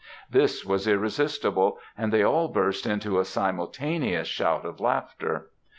[0.31, 5.51] This was irresistible; and they all burst into a simultaneous shout of laughter.